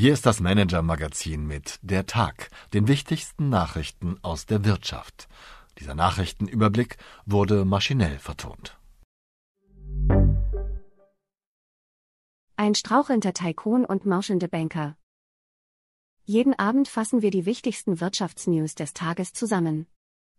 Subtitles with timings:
[0.00, 5.26] Hier ist das Manager-Magazin mit Der Tag, den wichtigsten Nachrichten aus der Wirtschaft.
[5.80, 8.78] Dieser Nachrichtenüberblick wurde maschinell vertont.
[12.54, 14.96] Ein strauchelnder Tycoon und mauschelnde Banker.
[16.22, 19.88] Jeden Abend fassen wir die wichtigsten Wirtschaftsnews des Tages zusammen.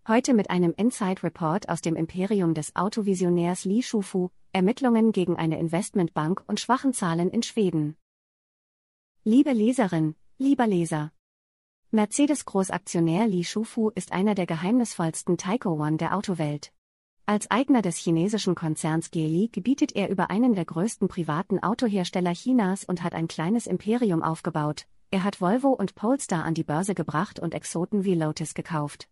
[0.08, 5.60] Heute mit einem Inside Report aus dem Imperium des Autovisionärs Li Shufu, Ermittlungen gegen eine
[5.60, 7.98] Investmentbank und schwachen Zahlen in Schweden.
[9.26, 11.12] Liebe Leserin, lieber Leser.
[11.92, 16.72] Mercedes-Großaktionär Li Shufu ist einer der geheimnisvollsten Taiko One der Autowelt.
[17.26, 22.86] Als Eigner des chinesischen Konzerns Geely gebietet er über einen der größten privaten Autohersteller Chinas
[22.86, 24.88] und hat ein kleines Imperium aufgebaut.
[25.12, 29.10] Er hat Volvo und Polestar an die Börse gebracht und Exoten wie Lotus gekauft.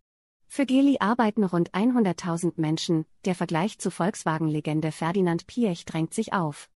[0.48, 6.70] Für Geely arbeiten rund 100.000 Menschen, der Vergleich zu Volkswagen-Legende Ferdinand Piech drängt sich auf.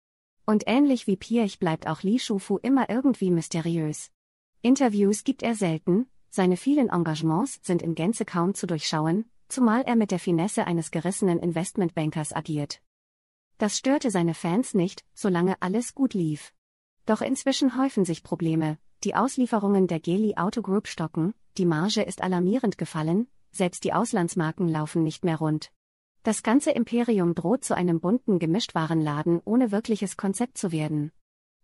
[0.45, 4.11] Und ähnlich wie Piech bleibt auch Li Shufu immer irgendwie mysteriös.
[4.61, 9.95] Interviews gibt er selten, seine vielen Engagements sind in Gänze kaum zu durchschauen, zumal er
[9.95, 12.81] mit der Finesse eines gerissenen Investmentbankers agiert.
[13.57, 16.53] Das störte seine Fans nicht, solange alles gut lief.
[17.05, 22.21] Doch inzwischen häufen sich Probleme, die Auslieferungen der Geli Auto Group stocken, die Marge ist
[22.21, 25.71] alarmierend gefallen, selbst die Auslandsmarken laufen nicht mehr rund.
[26.23, 31.11] Das ganze Imperium droht zu einem bunten Gemischtwarenladen ohne wirkliches Konzept zu werden.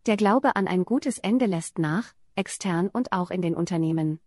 [0.08, 4.20] Der Glaube an ein gutes Ende lässt nach, extern und auch in den Unternehmen.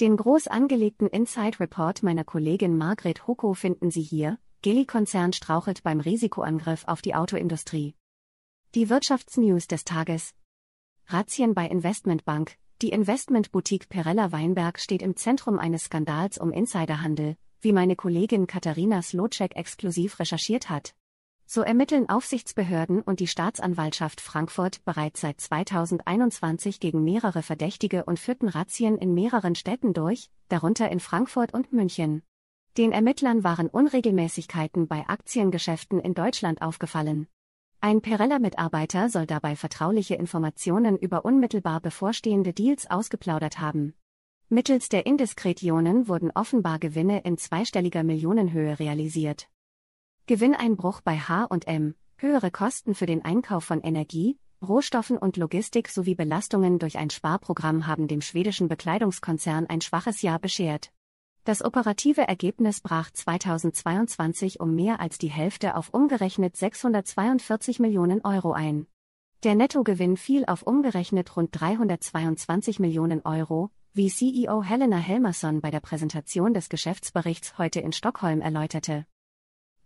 [0.00, 4.38] Den groß angelegten Inside Report meiner Kollegin Margret Hoko finden Sie hier.
[4.62, 7.94] Geli-Konzern strauchelt beim Risikoangriff auf die Autoindustrie.
[8.74, 10.34] Die Wirtschaftsnews des Tages.
[11.06, 12.56] Razzien bei Investmentbank.
[12.82, 19.02] Die Investmentboutique Perella Weinberg steht im Zentrum eines Skandals um Insiderhandel, wie meine Kollegin Katharina
[19.02, 20.94] Slotschek exklusiv recherchiert hat.
[21.46, 28.48] So ermitteln Aufsichtsbehörden und die Staatsanwaltschaft Frankfurt bereits seit 2021 gegen mehrere Verdächtige und führten
[28.48, 32.22] Razzien in mehreren Städten durch, darunter in Frankfurt und München.
[32.76, 37.26] Den Ermittlern waren Unregelmäßigkeiten bei Aktiengeschäften in Deutschland aufgefallen.
[37.80, 43.94] Ein Perella-Mitarbeiter soll dabei vertrauliche Informationen über unmittelbar bevorstehende Deals ausgeplaudert haben.
[44.52, 49.48] Mittels der Indiskretionen wurden offenbar Gewinne in zweistelliger Millionenhöhe realisiert.
[50.26, 56.80] Gewinneinbruch bei H&M, höhere Kosten für den Einkauf von Energie, Rohstoffen und Logistik sowie Belastungen
[56.80, 60.90] durch ein Sparprogramm haben dem schwedischen Bekleidungskonzern ein schwaches Jahr beschert.
[61.44, 68.50] Das operative Ergebnis brach 2022 um mehr als die Hälfte auf umgerechnet 642 Millionen Euro
[68.50, 68.88] ein.
[69.44, 75.80] Der Nettogewinn fiel auf umgerechnet rund 322 Millionen Euro, wie CEO Helena Helmerson bei der
[75.80, 79.04] Präsentation des Geschäftsberichts heute in Stockholm erläuterte.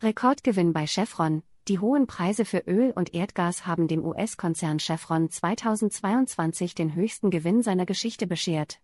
[0.02, 6.74] Rekordgewinn bei Chevron, die hohen Preise für Öl und Erdgas haben dem US-Konzern Chevron 2022
[6.74, 8.78] den höchsten Gewinn seiner Geschichte beschert.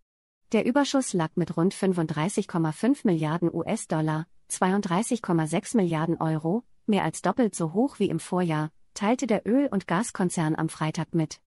[0.52, 7.74] Der Überschuss lag mit rund 35,5 Milliarden US-Dollar, 32,6 Milliarden Euro, mehr als doppelt so
[7.74, 11.40] hoch wie im Vorjahr, teilte der Öl- und Gaskonzern am Freitag mit.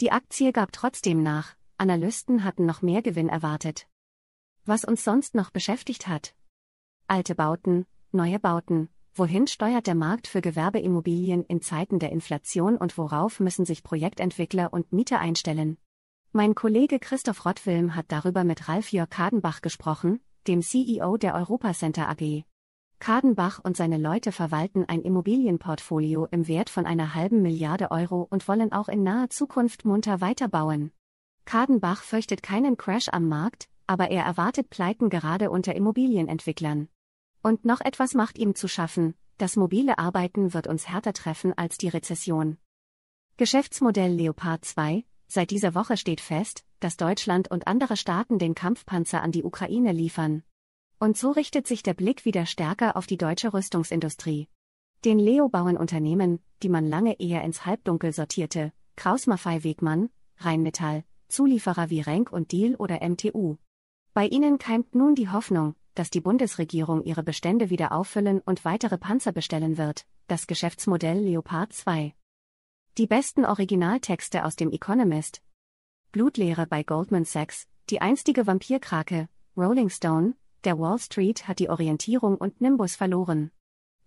[0.00, 3.86] Die Aktie gab trotzdem nach, Analysten hatten noch mehr Gewinn erwartet.
[4.64, 6.34] Was uns sonst noch beschäftigt hat?
[7.06, 12.96] Alte Bauten, neue Bauten, wohin steuert der Markt für Gewerbeimmobilien in Zeiten der Inflation und
[12.96, 15.76] worauf müssen sich Projektentwickler und Mieter einstellen?
[16.32, 22.08] Mein Kollege Christoph Rottwilm hat darüber mit Ralf Jörg Kadenbach gesprochen, dem CEO der Europacenter
[22.08, 22.44] AG.
[22.98, 28.48] Kadenbach und seine Leute verwalten ein Immobilienportfolio im Wert von einer halben Milliarde Euro und
[28.48, 30.92] wollen auch in naher Zukunft munter weiterbauen.
[31.46, 36.88] Kadenbach fürchtet keinen Crash am Markt, aber er erwartet Pleiten gerade unter Immobilienentwicklern.
[37.42, 41.78] Und noch etwas macht ihm zu schaffen, das mobile Arbeiten wird uns härter treffen als
[41.78, 42.58] die Rezession.
[43.36, 49.22] Geschäftsmodell Leopard 2, seit dieser Woche steht fest, dass Deutschland und andere Staaten den Kampfpanzer
[49.22, 50.42] an die Ukraine liefern.
[50.98, 54.48] Und so richtet sich der Blick wieder stärker auf die deutsche Rüstungsindustrie.
[55.04, 61.04] Den Leo bauen Unternehmen, die man lange eher ins Halbdunkel sortierte, Kraus Maffei Wegmann, Rheinmetall,
[61.28, 63.56] Zulieferer wie Renk und Deal oder MTU.
[64.14, 68.98] Bei ihnen keimt nun die Hoffnung, dass die Bundesregierung ihre Bestände wieder auffüllen und weitere
[68.98, 72.14] Panzer bestellen wird, das Geschäftsmodell Leopard 2.
[72.98, 75.42] Die besten Originaltexte aus dem Economist.
[76.12, 80.34] Blutlehre bei Goldman Sachs, die einstige Vampirkrake, Rolling Stone,
[80.64, 83.50] der Wall Street hat die Orientierung und Nimbus verloren.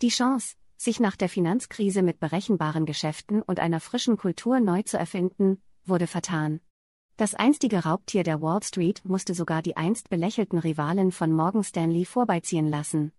[0.01, 4.97] Die Chance, sich nach der Finanzkrise mit berechenbaren Geschäften und einer frischen Kultur neu zu
[4.97, 6.61] erfinden, wurde vertan.
[7.19, 12.05] Das einstige Raubtier der Wall Street musste sogar die einst belächelten Rivalen von Morgan Stanley
[12.05, 13.11] vorbeiziehen lassen.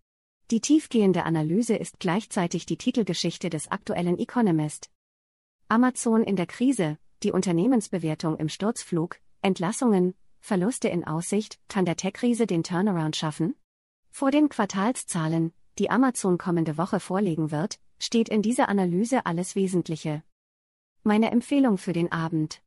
[0.51, 4.89] Die tiefgehende Analyse ist gleichzeitig die Titelgeschichte des aktuellen Economist.
[5.69, 12.47] Amazon in der Krise, die Unternehmensbewertung im Sturzflug, Entlassungen, Verluste in Aussicht, kann der Tech-Riese
[12.47, 13.55] den Turnaround schaffen?
[14.11, 20.23] Vor den Quartalszahlen, die Amazon kommende Woche vorlegen wird, steht in dieser Analyse alles Wesentliche.
[21.03, 22.63] Meine Empfehlung für den Abend.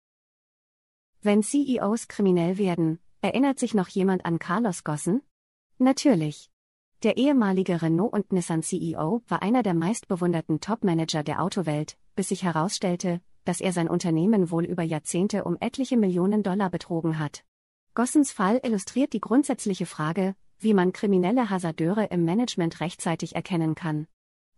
[1.25, 5.21] Wenn CEOs kriminell werden, erinnert sich noch jemand an Carlos Gossen?
[5.77, 6.51] Natürlich.
[7.01, 12.43] Der ehemalige Renault und Nissan CEO war einer der meistbewunderten Top-Manager der Autowelt, bis sich
[12.43, 17.45] herausstellte, dass er sein Unternehmen wohl über Jahrzehnte um etliche Millionen Dollar betrogen hat.
[17.93, 24.07] Gossens Fall illustriert die grundsätzliche Frage, wie man kriminelle Hasardeure im Management rechtzeitig erkennen kann.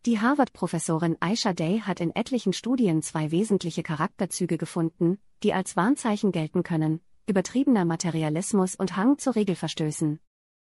[0.07, 6.31] Die Harvard-Professorin Aisha Day hat in etlichen Studien zwei wesentliche Charakterzüge gefunden, die als Warnzeichen
[6.31, 10.19] gelten können, übertriebener Materialismus und Hang zu Regelverstößen.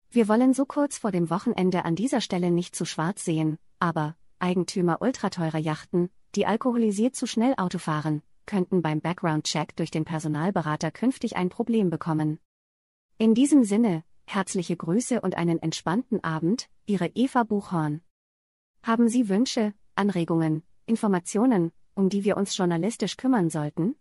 [0.10, 4.16] Wir wollen so kurz vor dem Wochenende an dieser Stelle nicht zu schwarz sehen, aber
[4.40, 10.92] Eigentümer ultrateurer Yachten, die alkoholisiert zu schnell Auto fahren, könnten beim Background-Check durch den Personalberater
[10.92, 12.40] künftig ein Problem bekommen.
[13.18, 18.02] In diesem Sinne, herzliche Grüße und einen entspannten Abend, Ihre Eva Buchhorn.
[18.84, 23.96] Haben Sie Wünsche, Anregungen, Informationen, um die wir uns journalistisch kümmern sollten?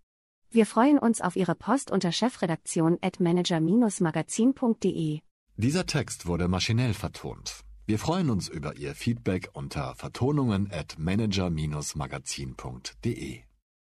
[0.52, 5.20] Wir freuen uns auf Ihre Post unter chefredaktion at manager-magazin.de.
[5.56, 7.60] Dieser Text wurde maschinell vertont.
[7.86, 13.42] Wir freuen uns über Ihr Feedback unter vertonungen at manager-magazin.de.